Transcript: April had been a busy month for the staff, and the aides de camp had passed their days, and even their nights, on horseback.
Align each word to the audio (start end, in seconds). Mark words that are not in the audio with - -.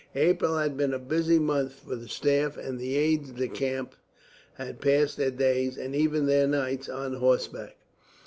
April 0.15 0.57
had 0.57 0.75
been 0.77 0.95
a 0.95 0.97
busy 0.97 1.37
month 1.37 1.73
for 1.81 1.95
the 1.95 2.09
staff, 2.09 2.57
and 2.57 2.79
the 2.79 2.95
aides 2.97 3.29
de 3.33 3.47
camp 3.47 3.93
had 4.55 4.81
passed 4.81 5.15
their 5.17 5.29
days, 5.29 5.77
and 5.77 5.95
even 5.95 6.25
their 6.25 6.47
nights, 6.47 6.89
on 6.89 7.13
horseback. 7.17 7.75